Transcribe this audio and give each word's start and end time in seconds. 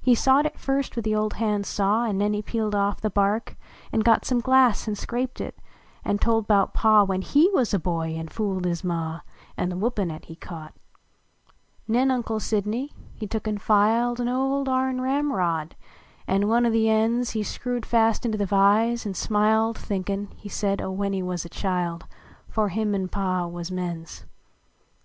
He 0.00 0.14
sawed 0.14 0.46
it 0.46 0.56
first 0.56 0.94
with 0.94 1.04
the 1.04 1.16
old 1.16 1.32
hand 1.32 1.66
saw; 1.66 2.04
An 2.04 2.20
ncn 2.20 2.32
he 2.34 2.42
peeled 2.42 2.76
off 2.76 3.00
the 3.00 3.10
hark, 3.12 3.56
an 3.92 3.98
got 4.02 4.24
Some 4.24 4.38
glass 4.38 4.86
an 4.86 4.94
scraped 4.94 5.40
it; 5.40 5.58
an 6.04 6.18
tld 6.20 6.46
bout 6.46 6.74
Pa, 6.74 7.02
When 7.02 7.22
lie 7.34 7.48
wuz 7.52 7.74
a 7.74 7.80
hoy 7.84 8.14
an 8.16 8.28
fooled 8.28 8.66
his 8.66 8.84
Ma, 8.84 9.22
An 9.56 9.68
the 9.70 9.74
whippin 9.74 10.12
at 10.12 10.26
he 10.26 10.36
caught. 10.36 10.74
71 11.88 11.88
THE 11.88 11.90
SQUIRTGUN 11.90 11.90
UNCLE 11.90 11.90
MAKED 11.90 11.90
ME 11.90 11.98
Nen 11.98 12.10
Uncle 12.14 12.38
Sidney, 12.38 12.92
he 13.16 13.26
took 13.26 13.46
an 13.48 13.58
filed 13.58 14.20
A 14.20 14.32
old 14.32 14.68
arn 14.68 15.00
ramrod; 15.00 15.74
an 16.28 16.46
one 16.46 16.64
o 16.64 16.70
the 16.70 16.88
ends 16.88 17.30
He 17.30 17.42
screwed 17.42 17.84
fast 17.84 18.24
into 18.24 18.38
the 18.38 18.46
vise; 18.46 19.04
an 19.04 19.14
smiled, 19.14 19.76
Thinkin, 19.76 20.28
he 20.36 20.48
said, 20.48 20.80
o 20.80 20.92
when 20.92 21.12
he 21.12 21.20
wuz 21.20 21.38
a 21.44 21.48
child, 21.48 22.06
Fore 22.48 22.68
him 22.68 22.94
an 22.94 23.08
Pa 23.08 23.44
wuz 23.48 23.72
mens. 23.72 24.24